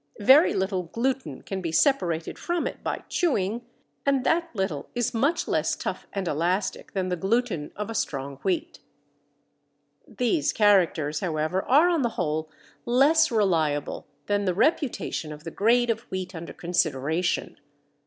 [0.21, 3.63] Very little gluten can be separated from it by chewing,
[4.03, 8.37] and that little is much less tough and elastic than the gluten of a strong
[8.37, 8.79] wheat.
[10.07, 12.49] These characters, however, are on the whole
[12.83, 17.59] less reliable than the reputation of the grade of wheat under consideration.